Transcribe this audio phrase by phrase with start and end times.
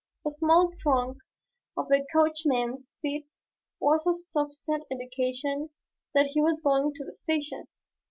[0.25, 1.19] A small trunk
[1.77, 3.27] on the coachman's seat
[3.79, 5.69] was a sufficient indication
[6.15, 7.67] that he was going to the station.